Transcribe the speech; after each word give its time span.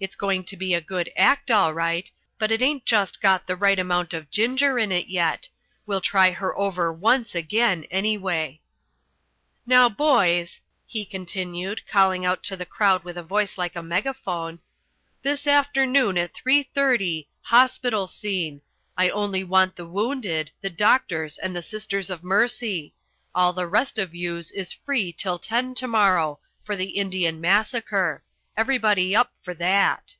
It's 0.00 0.14
going 0.14 0.44
to 0.44 0.56
be 0.56 0.74
a 0.74 0.80
good 0.80 1.10
act, 1.16 1.50
all 1.50 1.74
right. 1.74 2.08
But 2.38 2.52
it 2.52 2.62
ain't 2.62 2.84
just 2.84 3.20
got 3.20 3.48
the 3.48 3.56
right 3.56 3.80
amount 3.80 4.14
of 4.14 4.30
ginger 4.30 4.78
in 4.78 4.92
it 4.92 5.08
yet. 5.08 5.48
We'll 5.86 6.00
try 6.00 6.30
her 6.30 6.56
over 6.56 6.92
once 6.92 7.34
again, 7.34 7.82
anyway." 7.90 8.60
"Now, 9.66 9.88
boys," 9.88 10.60
he 10.86 11.04
continued, 11.04 11.82
calling 11.88 12.24
out 12.24 12.44
to 12.44 12.56
the 12.56 12.64
crowd 12.64 13.02
with 13.02 13.18
a 13.18 13.24
voice 13.24 13.58
like 13.58 13.74
a 13.74 13.82
megaphone, 13.82 14.60
"this 15.22 15.48
afternoon 15.48 16.16
at 16.16 16.32
three 16.32 16.62
thirty 16.62 17.28
Hospital 17.46 18.06
scene. 18.06 18.60
I 18.96 19.08
only 19.08 19.42
want 19.42 19.74
the 19.74 19.84
wounded, 19.88 20.52
the 20.60 20.70
doctors 20.70 21.38
and 21.38 21.56
the 21.56 21.60
Sisters 21.60 22.08
of 22.08 22.22
Mercy. 22.22 22.94
All 23.34 23.52
the 23.52 23.66
rest 23.66 23.98
of 23.98 24.14
youse 24.14 24.52
is 24.52 24.70
free 24.72 25.12
till 25.12 25.40
ten 25.40 25.74
to 25.74 25.88
morrow 25.88 26.38
for 26.62 26.76
the 26.76 26.90
Indian 26.90 27.40
Massacre. 27.40 28.22
Everybody 28.60 29.14
up 29.14 29.32
for 29.40 29.54
that." 29.54 30.16